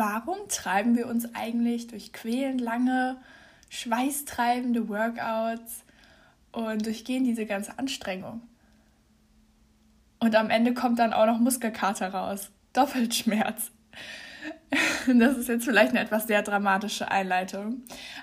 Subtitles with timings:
[0.00, 3.18] Warum treiben wir uns eigentlich durch quälend lange,
[3.68, 5.84] schweißtreibende Workouts
[6.52, 8.40] und durchgehen diese ganze Anstrengung?
[10.18, 12.50] Und am Ende kommt dann auch noch Muskelkater raus.
[12.72, 13.72] Doppelschmerz.
[15.06, 17.82] Das ist jetzt vielleicht eine etwas sehr dramatische Einleitung,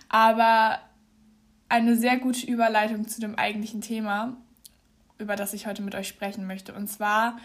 [0.09, 0.79] aber
[1.69, 4.35] eine sehr gute Überleitung zu dem eigentlichen Thema,
[5.19, 6.73] über das ich heute mit euch sprechen möchte.
[6.73, 7.37] Und zwar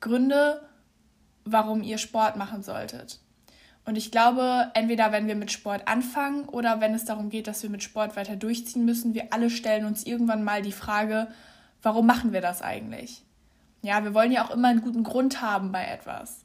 [0.00, 0.68] Gründe,
[1.44, 3.20] warum ihr Sport machen solltet.
[3.88, 7.62] Und ich glaube, entweder wenn wir mit Sport anfangen oder wenn es darum geht, dass
[7.62, 11.28] wir mit Sport weiter durchziehen müssen, wir alle stellen uns irgendwann mal die Frage,
[11.80, 13.22] warum machen wir das eigentlich?
[13.80, 16.44] Ja, wir wollen ja auch immer einen guten Grund haben bei etwas.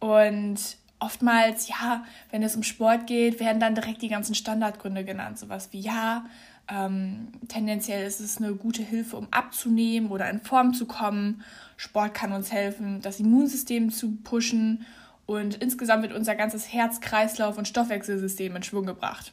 [0.00, 0.56] Und
[0.98, 5.38] oftmals, ja, wenn es um Sport geht, werden dann direkt die ganzen Standardgründe genannt.
[5.38, 6.24] Sowas wie, ja,
[6.68, 11.42] ähm, tendenziell ist es eine gute Hilfe, um abzunehmen oder in Form zu kommen.
[11.76, 14.86] Sport kann uns helfen, das Immunsystem zu pushen
[15.26, 19.32] und insgesamt wird unser ganzes Herz, Kreislauf und Stoffwechselsystem in Schwung gebracht.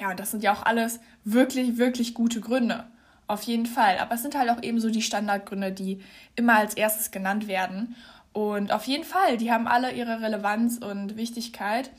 [0.00, 2.84] Ja, und das sind ja auch alles wirklich, wirklich gute Gründe.
[3.28, 3.98] Auf jeden Fall.
[3.98, 6.00] Aber es sind halt auch eben so die Standardgründe, die
[6.34, 7.96] immer als erstes genannt werden.
[8.32, 11.90] Und auf jeden Fall, die haben alle ihre Relevanz und Wichtigkeit.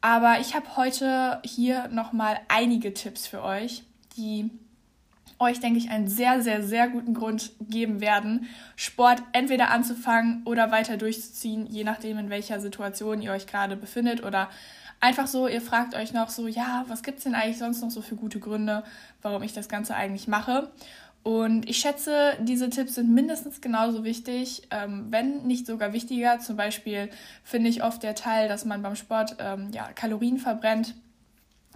[0.00, 3.84] Aber ich habe heute hier nochmal einige Tipps für euch,
[4.16, 4.50] die
[5.38, 10.70] euch, denke ich, einen sehr, sehr, sehr guten Grund geben werden, Sport entweder anzufangen oder
[10.70, 14.48] weiter durchzuziehen, je nachdem, in welcher Situation ihr euch gerade befindet oder
[15.00, 17.90] einfach so, ihr fragt euch noch so, ja, was gibt es denn eigentlich sonst noch
[17.90, 18.84] so für gute Gründe,
[19.22, 20.70] warum ich das Ganze eigentlich mache?
[21.24, 26.38] Und ich schätze, diese Tipps sind mindestens genauso wichtig, ähm, wenn nicht sogar wichtiger.
[26.38, 27.08] Zum Beispiel
[27.42, 30.94] finde ich oft der Teil, dass man beim Sport ähm, ja, Kalorien verbrennt.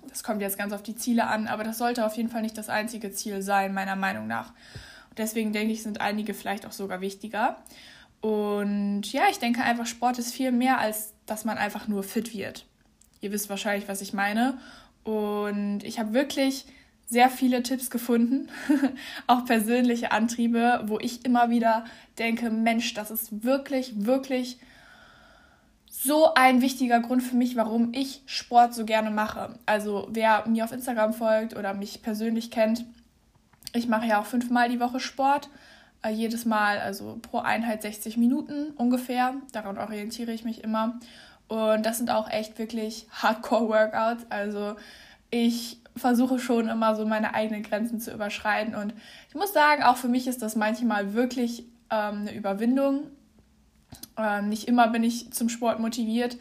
[0.08, 2.58] Das kommt jetzt ganz auf die Ziele an, aber das sollte auf jeden Fall nicht
[2.58, 4.50] das einzige Ziel sein, meiner Meinung nach.
[5.10, 7.56] Und deswegen denke ich, sind einige vielleicht auch sogar wichtiger.
[8.20, 12.34] Und ja, ich denke einfach, Sport ist viel mehr, als dass man einfach nur fit
[12.34, 12.66] wird.
[13.20, 14.58] Ihr wisst wahrscheinlich, was ich meine.
[15.04, 16.66] Und ich habe wirklich
[17.06, 18.48] sehr viele Tipps gefunden,
[19.26, 21.84] auch persönliche Antriebe, wo ich immer wieder
[22.18, 24.58] denke, Mensch, das ist wirklich, wirklich
[25.90, 29.58] so ein wichtiger Grund für mich, warum ich Sport so gerne mache.
[29.66, 32.84] Also wer mir auf Instagram folgt oder mich persönlich kennt,
[33.72, 35.50] ich mache ja auch fünfmal die Woche Sport.
[36.02, 39.34] Äh, jedes Mal, also pro Einheit 60 Minuten ungefähr.
[39.52, 40.98] Daran orientiere ich mich immer.
[41.48, 44.26] Und das sind auch echt wirklich Hardcore-Workouts.
[44.30, 44.76] Also
[45.30, 48.74] ich versuche schon immer so meine eigenen Grenzen zu überschreiten.
[48.74, 48.94] Und
[49.28, 53.04] ich muss sagen, auch für mich ist das manchmal wirklich ähm, eine Überwindung.
[54.16, 56.36] Ähm, nicht immer bin ich zum Sport motiviert,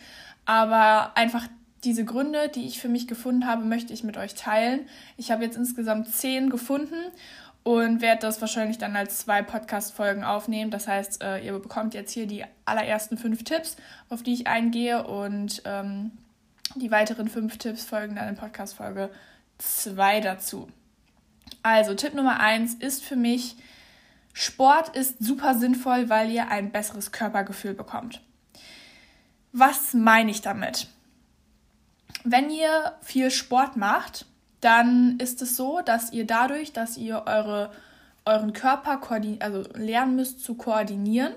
[0.45, 1.47] aber einfach
[1.83, 4.87] diese Gründe, die ich für mich gefunden habe, möchte ich mit euch teilen.
[5.15, 6.95] Ich habe jetzt insgesamt zehn gefunden
[7.63, 10.71] und werde das wahrscheinlich dann als zwei Podcast-Folgen aufnehmen.
[10.71, 13.75] Das heißt, äh, ihr bekommt jetzt hier die allerersten fünf Tipps,
[14.09, 16.11] auf die ich eingehe und ähm,
[16.75, 19.09] die weiteren fünf Tipps folgen dann in Podcast-Folge
[19.57, 20.67] 2 dazu.
[21.63, 23.57] Also, Tipp Nummer 1 ist für mich,
[24.39, 28.21] Sport ist super sinnvoll, weil ihr ein besseres Körpergefühl bekommt.
[29.51, 30.89] Was meine ich damit?
[32.23, 34.27] Wenn ihr viel Sport macht,
[34.61, 37.71] dann ist es so, dass ihr dadurch, dass ihr eure,
[38.25, 39.01] euren Körper
[39.39, 41.33] also lernen müsst zu koordinieren,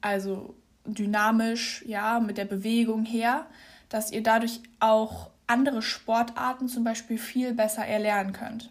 [0.00, 0.54] also
[0.86, 3.44] dynamisch, ja, mit der Bewegung her,
[3.90, 8.70] dass ihr dadurch auch andere Sportarten zum Beispiel viel besser erlernen könnt.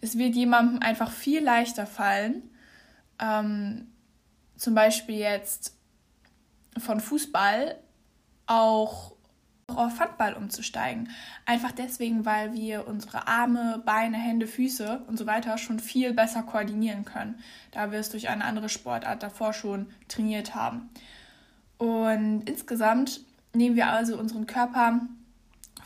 [0.00, 2.42] Es wird jemandem einfach viel leichter fallen,
[3.20, 3.88] ähm,
[4.56, 5.76] zum Beispiel jetzt
[6.76, 7.76] von Fußball
[8.46, 9.12] auch
[9.68, 11.10] auf Handball umzusteigen.
[11.44, 16.42] Einfach deswegen, weil wir unsere Arme, Beine, Hände, Füße und so weiter schon viel besser
[16.42, 17.38] koordinieren können,
[17.72, 20.88] da wir es durch eine andere Sportart davor schon trainiert haben.
[21.76, 23.20] Und insgesamt
[23.54, 25.00] nehmen wir also unseren Körper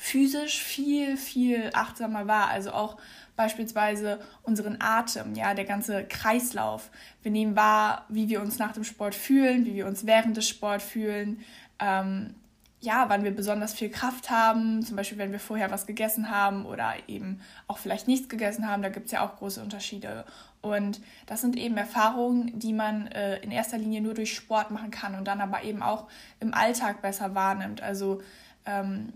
[0.02, 2.48] physisch viel, viel achtsamer wahr.
[2.48, 2.96] Also auch
[3.36, 6.90] beispielsweise unseren Atem, ja, der ganze Kreislauf.
[7.22, 10.48] Wir nehmen wahr, wie wir uns nach dem Sport fühlen, wie wir uns während des
[10.48, 11.40] Sports fühlen.
[11.78, 12.34] Ähm,
[12.80, 16.66] ja, wann wir besonders viel Kraft haben, zum Beispiel wenn wir vorher was gegessen haben
[16.66, 20.24] oder eben auch vielleicht nichts gegessen haben, da gibt es ja auch große Unterschiede.
[20.62, 24.90] Und das sind eben Erfahrungen, die man äh, in erster Linie nur durch Sport machen
[24.90, 26.08] kann und dann aber eben auch
[26.40, 27.80] im Alltag besser wahrnimmt.
[27.82, 28.20] Also
[28.66, 29.12] ähm,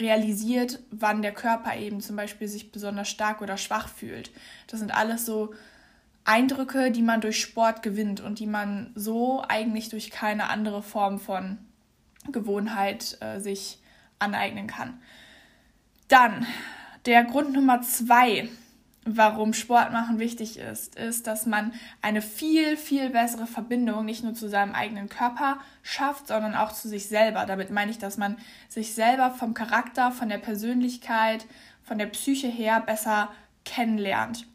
[0.00, 4.30] realisiert, wann der Körper eben zum Beispiel sich besonders stark oder schwach fühlt.
[4.66, 5.54] Das sind alles so
[6.24, 11.18] Eindrücke, die man durch Sport gewinnt und die man so eigentlich durch keine andere Form
[11.18, 11.58] von
[12.30, 13.78] Gewohnheit äh, sich
[14.18, 15.00] aneignen kann.
[16.08, 16.46] Dann
[17.06, 18.48] der Grund Nummer zwei,
[19.16, 21.72] warum Sport machen wichtig ist, ist, dass man
[22.02, 26.88] eine viel, viel bessere Verbindung nicht nur zu seinem eigenen Körper schafft, sondern auch zu
[26.88, 27.46] sich selber.
[27.46, 28.36] Damit meine ich, dass man
[28.68, 31.46] sich selber vom Charakter, von der Persönlichkeit,
[31.82, 33.30] von der Psyche her besser
[33.64, 34.46] kennenlernt.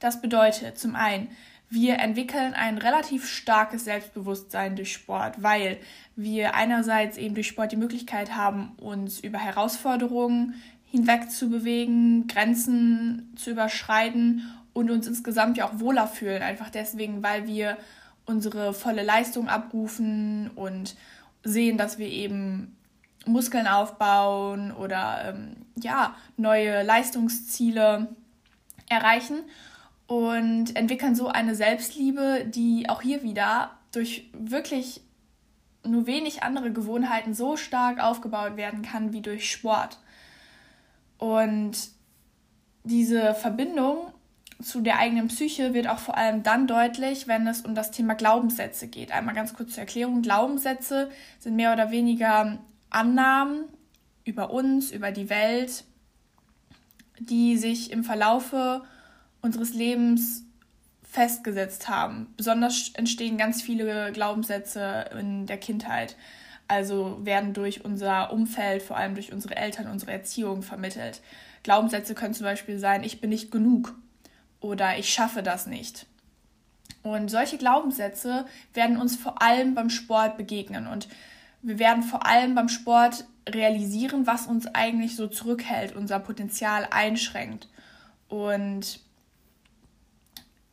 [0.00, 1.28] Das bedeutet zum einen,
[1.70, 5.78] wir entwickeln ein relativ starkes Selbstbewusstsein durch Sport, weil
[6.16, 10.60] wir einerseits eben durch Sport die Möglichkeit haben, uns über Herausforderungen
[10.92, 14.42] hinweg zu bewegen, Grenzen zu überschreiten
[14.74, 16.42] und uns insgesamt ja auch wohler fühlen.
[16.42, 17.78] Einfach deswegen, weil wir
[18.26, 20.94] unsere volle Leistung abrufen und
[21.44, 22.76] sehen, dass wir eben
[23.24, 28.08] Muskeln aufbauen oder ähm, ja, neue Leistungsziele
[28.90, 29.38] erreichen
[30.06, 35.00] und entwickeln so eine Selbstliebe, die auch hier wieder durch wirklich
[35.84, 39.98] nur wenig andere Gewohnheiten so stark aufgebaut werden kann wie durch Sport.
[41.22, 41.76] Und
[42.82, 44.12] diese Verbindung
[44.60, 48.14] zu der eigenen Psyche wird auch vor allem dann deutlich, wenn es um das Thema
[48.14, 49.12] Glaubenssätze geht.
[49.12, 50.22] Einmal ganz kurz zur Erklärung.
[50.22, 52.58] Glaubenssätze sind mehr oder weniger
[52.90, 53.66] Annahmen
[54.24, 55.84] über uns, über die Welt,
[57.20, 58.82] die sich im Verlaufe
[59.42, 60.44] unseres Lebens
[61.04, 62.34] festgesetzt haben.
[62.36, 66.16] Besonders entstehen ganz viele Glaubenssätze in der Kindheit.
[66.68, 71.20] Also werden durch unser Umfeld, vor allem durch unsere Eltern, unsere Erziehung vermittelt.
[71.62, 73.94] Glaubenssätze können zum Beispiel sein, ich bin nicht genug
[74.60, 76.06] oder ich schaffe das nicht.
[77.02, 80.86] Und solche Glaubenssätze werden uns vor allem beim Sport begegnen.
[80.86, 81.08] Und
[81.60, 87.68] wir werden vor allem beim Sport realisieren, was uns eigentlich so zurückhält, unser Potenzial einschränkt.
[88.28, 89.00] Und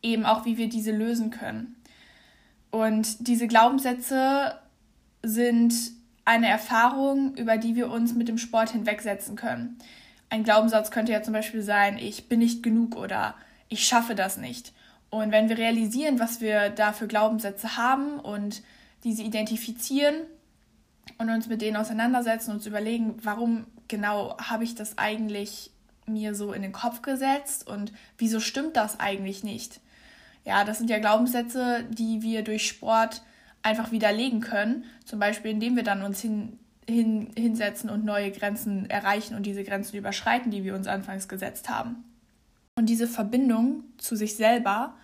[0.02, 1.76] eben auch, wie wir diese lösen können.
[2.72, 4.60] Und diese Glaubenssätze
[5.24, 5.74] sind
[6.26, 9.78] eine Erfahrung, über die wir uns mit dem Sport hinwegsetzen können.
[10.30, 13.36] Ein Glaubenssatz könnte ja zum Beispiel sein, ich bin nicht genug oder
[13.68, 14.74] ich schaffe das nicht.
[15.10, 18.62] Und wenn wir realisieren, was wir da für Glaubenssätze haben und
[19.04, 20.16] diese identifizieren
[21.18, 25.72] und uns mit denen auseinandersetzen und uns überlegen, warum genau habe ich das eigentlich
[26.06, 29.80] mir so in den Kopf gesetzt und wieso stimmt das eigentlich nicht?
[30.46, 33.24] Ja, das sind ja Glaubenssätze, die wir durch Sport
[33.62, 34.86] einfach widerlegen können.
[35.06, 39.64] Zum Beispiel, indem wir dann uns hin, hin, hinsetzen und neue Grenzen erreichen und diese
[39.64, 42.04] Grenzen überschreiten, die wir uns anfangs gesetzt haben.
[42.76, 44.96] Und diese Verbindung zu sich selber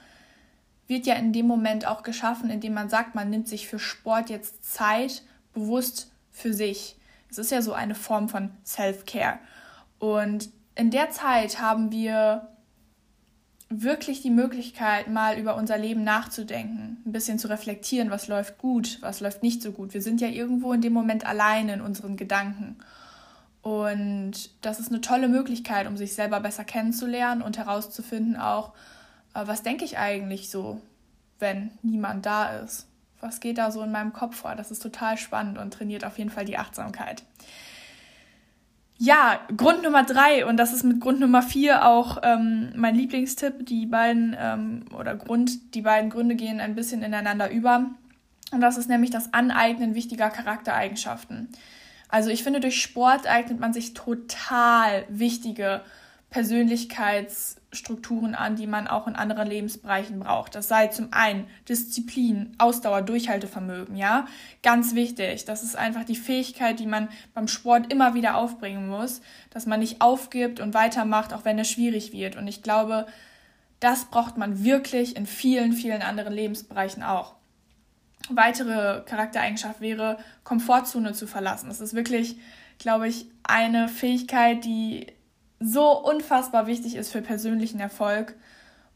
[0.87, 4.29] wird ja in dem Moment auch geschaffen, indem man sagt, man nimmt sich für Sport
[4.29, 5.23] jetzt Zeit
[5.53, 6.95] bewusst für sich.
[7.29, 9.39] Es ist ja so eine Form von Self-Care.
[9.99, 12.49] Und in der Zeit haben wir
[13.69, 18.99] wirklich die Möglichkeit, mal über unser Leben nachzudenken, ein bisschen zu reflektieren, was läuft gut,
[19.01, 19.93] was läuft nicht so gut.
[19.93, 22.77] Wir sind ja irgendwo in dem Moment allein in unseren Gedanken.
[23.61, 28.73] Und das ist eine tolle Möglichkeit, um sich selber besser kennenzulernen und herauszufinden auch,
[29.33, 30.79] äh, was denke ich eigentlich so,
[31.39, 32.87] wenn niemand da ist.
[33.21, 34.55] Was geht da so in meinem Kopf vor?
[34.55, 37.23] Das ist total spannend und trainiert auf jeden Fall die Achtsamkeit.
[38.97, 43.65] Ja, Grund Nummer drei, und das ist mit Grund Nummer vier auch ähm, mein Lieblingstipp.
[43.65, 47.89] Die beiden, ähm, oder Grund, die beiden Gründe gehen ein bisschen ineinander über.
[48.51, 51.49] Und das ist nämlich das Aneignen wichtiger Charaktereigenschaften.
[52.07, 55.81] Also ich finde, durch Sport eignet man sich total wichtige
[57.75, 60.55] Persönlichkeitsstrukturen an, die man auch in anderen Lebensbereichen braucht.
[60.55, 64.27] Das sei zum einen Disziplin, Ausdauer, Durchhaltevermögen, ja,
[64.63, 65.45] ganz wichtig.
[65.45, 69.79] Das ist einfach die Fähigkeit, die man beim Sport immer wieder aufbringen muss, dass man
[69.79, 72.35] nicht aufgibt und weitermacht, auch wenn es schwierig wird.
[72.35, 73.05] Und ich glaube,
[73.79, 77.35] das braucht man wirklich in vielen, vielen anderen Lebensbereichen auch.
[78.29, 81.67] Weitere Charaktereigenschaft wäre, Komfortzone zu verlassen.
[81.67, 82.37] Das ist wirklich,
[82.79, 85.07] glaube ich, eine Fähigkeit, die
[85.59, 88.35] so unfassbar wichtig ist für persönlichen Erfolg.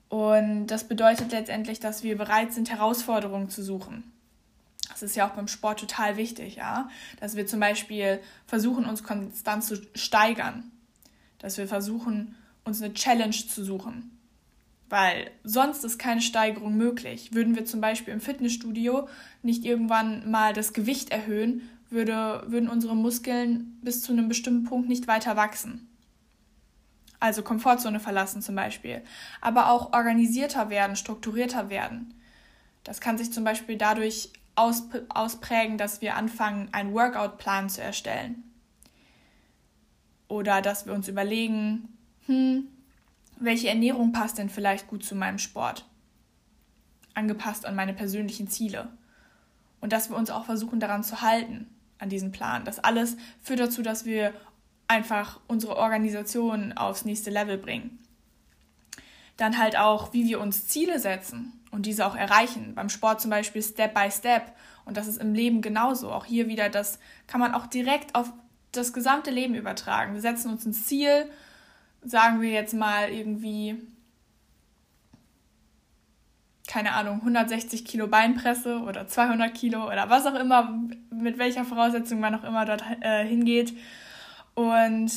[0.10, 4.04] Und das bedeutet letztendlich, dass wir bereit sind, Herausforderungen zu suchen.
[4.90, 6.90] Das ist ja auch beim Sport total wichtig, ja.
[7.20, 10.72] Dass wir zum Beispiel versuchen, uns konstant zu steigern.
[11.38, 12.36] Dass wir versuchen,
[12.66, 14.18] uns eine Challenge zu suchen.
[14.90, 17.34] Weil sonst ist keine Steigerung möglich.
[17.34, 19.08] Würden wir zum Beispiel im Fitnessstudio
[19.44, 24.90] nicht irgendwann mal das Gewicht erhöhen, würde, würden unsere Muskeln bis zu einem bestimmten Punkt
[24.90, 25.89] nicht weiter wachsen.
[27.20, 29.04] Also Komfortzone verlassen zum Beispiel.
[29.42, 32.14] Aber auch organisierter werden, strukturierter werden.
[32.84, 38.44] Das kann sich zum Beispiel dadurch ausprägen, dass wir anfangen, einen Workout-Plan zu erstellen.
[40.28, 42.68] Oder dass wir uns überlegen, hm,
[43.40, 45.86] welche Ernährung passt denn vielleicht gut zu meinem Sport?
[47.14, 48.90] Angepasst an meine persönlichen Ziele.
[49.82, 51.68] Und dass wir uns auch versuchen daran zu halten,
[52.00, 52.66] an diesem Plan.
[52.66, 54.34] Das alles führt dazu, dass wir
[54.90, 58.00] einfach unsere Organisation aufs nächste Level bringen.
[59.38, 62.74] Dann halt auch, wie wir uns Ziele setzen und diese auch erreichen.
[62.76, 64.52] Beim Sport zum Beispiel Step by Step.
[64.84, 66.12] Und das ist im Leben genauso.
[66.12, 68.34] Auch hier wieder, das kann man auch direkt auf
[68.72, 70.16] das gesamte Leben übertragen.
[70.16, 71.30] Wir setzen uns ein Ziel,
[72.04, 73.78] sagen wir jetzt mal irgendwie,
[76.68, 80.80] keine Ahnung, 160 Kilo Beinpresse oder 200 Kilo oder was auch immer,
[81.12, 83.74] mit welcher Voraussetzung man auch immer dort äh, hingeht.
[84.60, 85.10] Und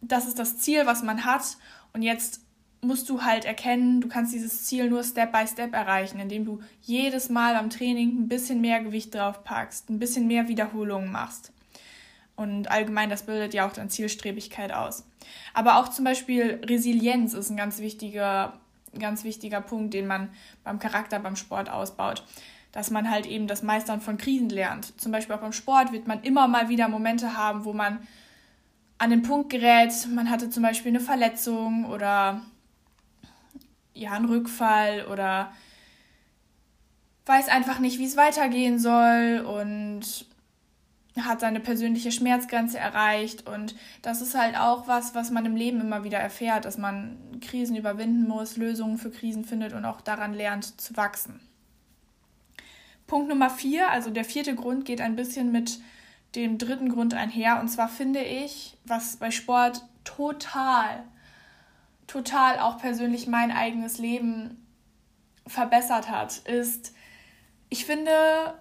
[0.00, 1.56] das ist das Ziel, was man hat.
[1.92, 2.40] Und jetzt
[2.80, 6.60] musst du halt erkennen, du kannst dieses Ziel nur Step by Step erreichen, indem du
[6.82, 11.52] jedes Mal am Training ein bisschen mehr Gewicht drauf packst, ein bisschen mehr Wiederholungen machst.
[12.34, 15.04] Und allgemein, das bildet ja auch dann Zielstrebigkeit aus.
[15.54, 18.58] Aber auch zum Beispiel Resilienz ist ein ganz wichtiger,
[18.98, 20.30] ganz wichtiger Punkt, den man
[20.64, 22.24] beim Charakter, beim Sport ausbaut.
[22.72, 25.00] Dass man halt eben das Meistern von Krisen lernt.
[25.00, 28.00] Zum Beispiel auch beim Sport wird man immer mal wieder Momente haben, wo man
[28.98, 32.42] an den Punkt gerät, man hatte zum Beispiel eine Verletzung oder
[33.94, 35.52] ja, einen Rückfall oder
[37.26, 40.26] weiß einfach nicht, wie es weitergehen soll und
[41.16, 45.80] hat seine persönliche Schmerzgrenze erreicht und das ist halt auch was, was man im Leben
[45.80, 50.32] immer wieder erfährt, dass man Krisen überwinden muss, Lösungen für Krisen findet und auch daran
[50.32, 51.40] lernt zu wachsen.
[53.06, 55.80] Punkt Nummer vier, also der vierte Grund geht ein bisschen mit
[56.34, 61.04] dem dritten Grund einher und zwar finde ich, was bei Sport total
[62.08, 64.66] total auch persönlich mein eigenes Leben
[65.46, 66.92] verbessert hat, ist,
[67.68, 68.58] ich finde,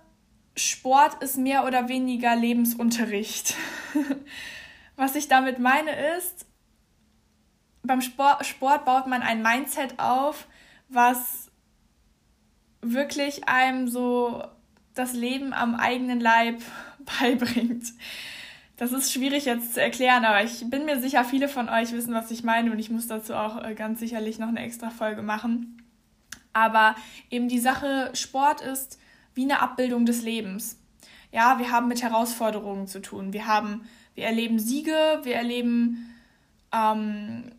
[0.55, 3.55] Sport ist mehr oder weniger Lebensunterricht.
[4.95, 6.45] Was ich damit meine ist,
[7.83, 10.47] beim Sport, Sport baut man ein Mindset auf,
[10.89, 11.51] was
[12.81, 14.43] wirklich einem so
[14.95, 16.61] das Leben am eigenen Leib
[17.19, 17.85] beibringt.
[18.77, 22.13] Das ist schwierig jetzt zu erklären, aber ich bin mir sicher, viele von euch wissen,
[22.13, 25.23] was ich meine und ich muss dazu auch äh, ganz sicherlich noch eine extra Folge
[25.23, 25.81] machen.
[26.53, 26.95] Aber
[27.31, 28.99] eben die Sache Sport ist
[29.33, 30.79] wie eine Abbildung des Lebens.
[31.31, 33.33] Ja, wir haben mit Herausforderungen zu tun.
[33.33, 36.15] Wir haben, wir erleben Siege, wir erleben,
[36.71, 37.51] ähm,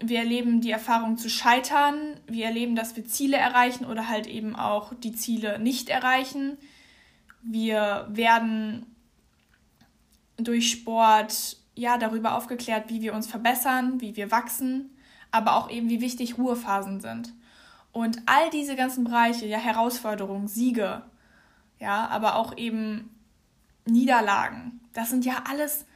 [0.00, 4.56] wir erleben die Erfahrung zu scheitern, wir erleben, dass wir Ziele erreichen oder halt eben
[4.56, 6.56] auch die Ziele nicht erreichen.
[7.42, 8.86] Wir werden
[10.36, 14.96] durch Sport ja darüber aufgeklärt, wie wir uns verbessern, wie wir wachsen,
[15.30, 17.32] aber auch eben wie wichtig Ruhephasen sind.
[17.92, 21.02] Und all diese ganzen Bereiche, ja Herausforderungen, Siege,
[21.80, 23.10] ja, aber auch eben
[23.86, 25.86] Niederlagen, das sind ja alles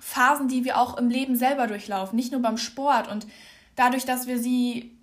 [0.00, 3.26] Phasen, die wir auch im Leben selber durchlaufen, nicht nur beim Sport und
[3.74, 4.96] dadurch, dass wir sie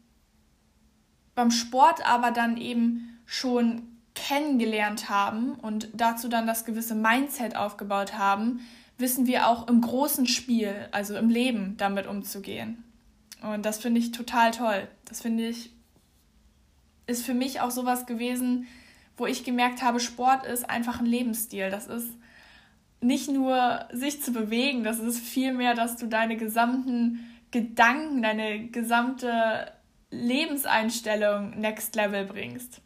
[1.35, 8.17] beim Sport aber dann eben schon kennengelernt haben und dazu dann das gewisse Mindset aufgebaut
[8.17, 8.61] haben,
[8.97, 12.83] wissen wir auch im großen Spiel, also im Leben, damit umzugehen.
[13.41, 14.87] Und das finde ich total toll.
[15.05, 15.71] Das finde ich,
[17.07, 18.67] ist für mich auch sowas gewesen,
[19.17, 21.69] wo ich gemerkt habe, Sport ist einfach ein Lebensstil.
[21.69, 22.09] Das ist
[23.01, 27.19] nicht nur sich zu bewegen, das ist vielmehr, dass du deine gesamten
[27.51, 29.71] Gedanken, deine gesamte
[30.09, 32.81] Lebenseinstellung next level bringst.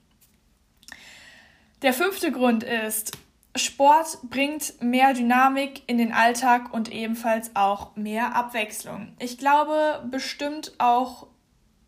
[1.84, 3.16] Der fünfte Grund ist,
[3.56, 9.14] Sport bringt mehr Dynamik in den Alltag und ebenfalls auch mehr Abwechslung.
[9.20, 11.28] Ich glaube, bestimmt auch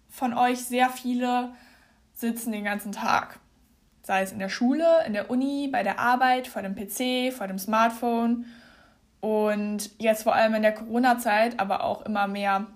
[0.09, 1.53] von euch sehr viele
[2.13, 3.39] sitzen den ganzen Tag.
[4.03, 7.47] Sei es in der Schule, in der Uni, bei der Arbeit, vor dem PC, vor
[7.47, 8.45] dem Smartphone.
[9.21, 12.67] Und jetzt vor allem in der Corona-Zeit, aber auch immer mehr,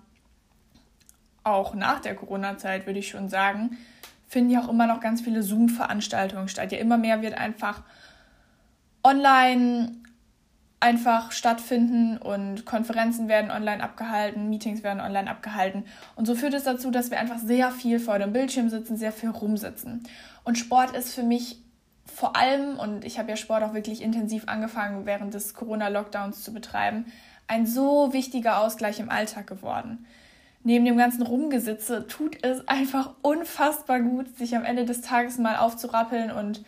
[1.44, 3.78] auch nach der Corona-Zeit würde ich schon sagen,
[4.26, 6.72] finden ja auch immer noch ganz viele Zoom-Veranstaltungen statt.
[6.72, 7.82] Ja, immer mehr wird einfach
[9.02, 9.92] online
[10.84, 15.84] einfach stattfinden und Konferenzen werden online abgehalten, Meetings werden online abgehalten.
[16.14, 19.12] Und so führt es dazu, dass wir einfach sehr viel vor dem Bildschirm sitzen, sehr
[19.12, 20.02] viel rumsitzen.
[20.44, 21.58] Und Sport ist für mich
[22.04, 26.52] vor allem, und ich habe ja Sport auch wirklich intensiv angefangen, während des Corona-Lockdowns zu
[26.52, 27.06] betreiben,
[27.46, 30.06] ein so wichtiger Ausgleich im Alltag geworden
[30.64, 35.56] neben dem ganzen Rumgesitze tut es einfach unfassbar gut, sich am Ende des Tages mal
[35.56, 36.64] aufzurappeln und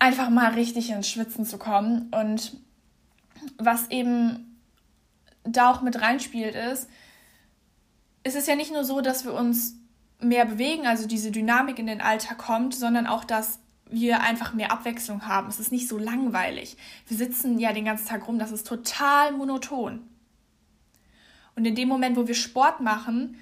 [0.00, 2.10] einfach mal richtig ins Schwitzen zu kommen.
[2.12, 2.56] Und
[3.56, 4.58] was eben
[5.44, 6.88] da auch mit reinspielt, ist,
[8.24, 9.76] es ist ja nicht nur so, dass wir uns
[10.18, 14.72] mehr bewegen, also diese Dynamik in den Alltag kommt, sondern auch, dass wir einfach mehr
[14.72, 15.48] Abwechslung haben.
[15.48, 16.76] Es ist nicht so langweilig.
[17.06, 20.02] Wir sitzen ja den ganzen Tag rum, das ist total monoton.
[21.56, 23.36] Und in dem Moment, wo wir Sport machen,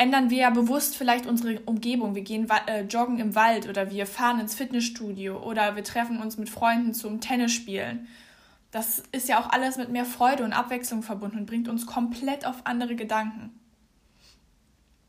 [0.00, 2.14] ändern wir ja bewusst vielleicht unsere Umgebung.
[2.14, 6.38] Wir gehen äh, joggen im Wald oder wir fahren ins Fitnessstudio oder wir treffen uns
[6.38, 8.08] mit Freunden zum Tennisspielen.
[8.70, 12.46] Das ist ja auch alles mit mehr Freude und Abwechslung verbunden und bringt uns komplett
[12.46, 13.50] auf andere Gedanken.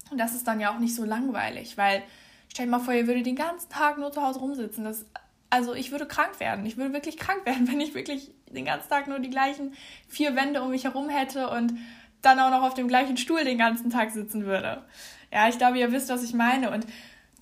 [0.09, 2.03] Und das ist dann ja auch nicht so langweilig, weil
[2.49, 4.83] stell dir mal vor, ihr würdet den ganzen Tag nur zu Hause rumsitzen.
[4.83, 5.05] Das,
[5.49, 6.65] also ich würde krank werden.
[6.65, 9.73] Ich würde wirklich krank werden, wenn ich wirklich den ganzen Tag nur die gleichen
[10.09, 11.73] vier Wände um mich herum hätte und
[12.21, 14.83] dann auch noch auf dem gleichen Stuhl den ganzen Tag sitzen würde.
[15.31, 16.71] Ja, ich glaube, ihr wisst, was ich meine.
[16.71, 16.85] Und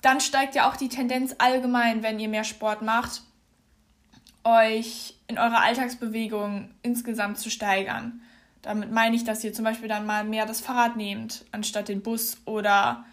[0.00, 3.22] dann steigt ja auch die Tendenz allgemein, wenn ihr mehr Sport macht,
[4.44, 8.22] euch in eurer Alltagsbewegung insgesamt zu steigern.
[8.62, 12.02] Damit meine ich, dass ihr zum Beispiel dann mal mehr das Fahrrad nehmt, anstatt den
[12.02, 13.04] Bus oder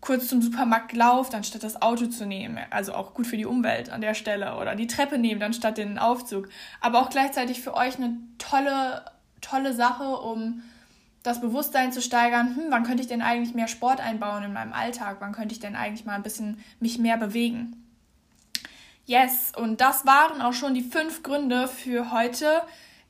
[0.00, 2.58] kurz zum Supermarkt lauft, anstatt das Auto zu nehmen.
[2.70, 4.56] Also auch gut für die Umwelt an der Stelle.
[4.56, 6.48] Oder die Treppe nehmt, anstatt den Aufzug.
[6.80, 9.04] Aber auch gleichzeitig für euch eine tolle,
[9.40, 10.62] tolle Sache, um
[11.22, 14.72] das Bewusstsein zu steigern, hm, wann könnte ich denn eigentlich mehr Sport einbauen in meinem
[14.72, 15.16] Alltag?
[15.20, 17.76] Wann könnte ich denn eigentlich mal ein bisschen mich mehr bewegen?
[19.06, 22.62] Yes, und das waren auch schon die fünf Gründe für heute.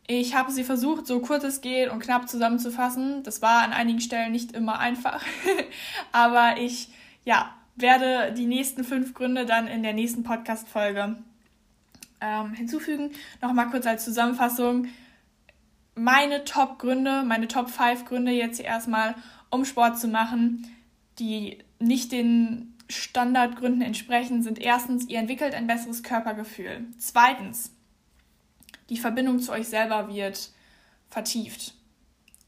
[0.07, 3.23] Ich habe sie versucht, so kurz es geht und knapp zusammenzufassen.
[3.23, 5.23] Das war an einigen Stellen nicht immer einfach.
[6.13, 6.89] Aber ich,
[7.25, 11.17] ja, werde die nächsten fünf Gründe dann in der nächsten Podcast-Folge
[12.21, 13.13] ähm, hinzufügen.
[13.41, 14.89] Nochmal kurz als Zusammenfassung.
[15.95, 19.15] Meine Top-Gründe, meine Top 5 Gründe jetzt erstmal,
[19.51, 20.67] um Sport zu machen,
[21.19, 26.87] die nicht den Standardgründen entsprechen, sind erstens, ihr entwickelt ein besseres Körpergefühl.
[26.99, 27.73] Zweitens,
[28.89, 30.51] die Verbindung zu euch selber wird
[31.09, 31.75] vertieft.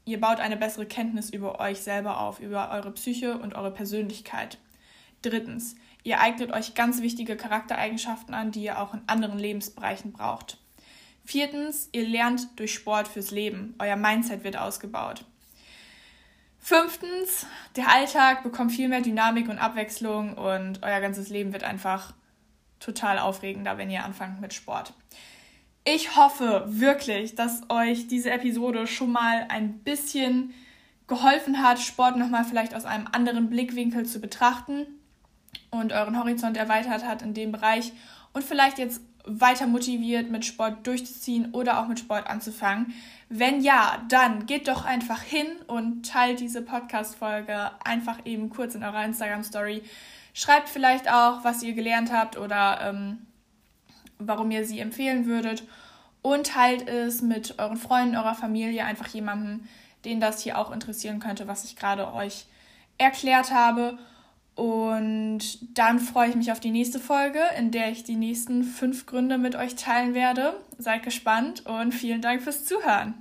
[0.05, 4.57] Ihr baut eine bessere Kenntnis über euch selber auf, über eure Psyche und eure Persönlichkeit.
[5.21, 10.57] Drittens, ihr eignet euch ganz wichtige Charaktereigenschaften an, die ihr auch in anderen Lebensbereichen braucht.
[11.25, 13.75] Viertens, ihr lernt durch Sport fürs Leben.
[13.79, 15.25] Euer Mindset wird ausgebaut.
[16.59, 22.13] Fünftens, der Alltag bekommt viel mehr Dynamik und Abwechslung und euer ganzes Leben wird einfach
[22.79, 24.93] total aufregender, wenn ihr anfangt mit Sport.
[25.85, 30.53] Ich hoffe wirklich, dass euch diese Episode schon mal ein bisschen
[31.07, 34.85] geholfen hat, Sport nochmal vielleicht aus einem anderen Blickwinkel zu betrachten
[35.69, 37.91] und euren Horizont erweitert hat in dem Bereich
[38.31, 42.93] und vielleicht jetzt weiter motiviert, mit Sport durchzuziehen oder auch mit Sport anzufangen.
[43.29, 48.83] Wenn ja, dann geht doch einfach hin und teilt diese Podcast-Folge einfach eben kurz in
[48.83, 49.83] eurer Instagram-Story.
[50.33, 53.25] Schreibt vielleicht auch, was ihr gelernt habt oder ähm,
[54.19, 55.63] warum ihr sie empfehlen würdet.
[56.21, 59.67] Und teilt es mit euren Freunden, eurer Familie, einfach jemandem,
[60.05, 62.45] den das hier auch interessieren könnte, was ich gerade euch
[62.97, 63.97] erklärt habe.
[64.55, 69.05] Und dann freue ich mich auf die nächste Folge, in der ich die nächsten fünf
[69.05, 70.53] Gründe mit euch teilen werde.
[70.77, 73.15] Seid gespannt und vielen Dank fürs Zuhören.